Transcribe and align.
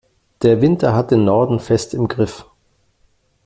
Der 0.41 0.63
Winter 0.63 0.95
hat 0.95 1.11
den 1.11 1.25
Norden 1.25 1.59
fest 1.59 1.93
im 1.93 2.07
Griff. 2.07 2.43